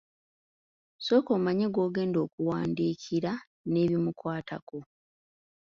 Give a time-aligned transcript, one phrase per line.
[1.05, 3.31] Sooka omanye gw'ogenda okuwandiikira
[3.71, 4.79] n'ebimukwatako.